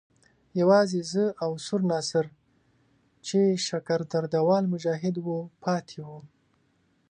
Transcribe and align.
یوازې 0.61 0.99
زه 1.11 1.23
او 1.43 1.51
سور 1.65 1.81
ناصر 1.91 2.25
چې 3.27 3.39
شکر 3.67 3.99
درده 4.11 4.39
وال 4.47 4.63
مجاهد 4.73 5.15
وو 5.19 5.37
پاتې 5.63 5.99
وو. 6.07 6.19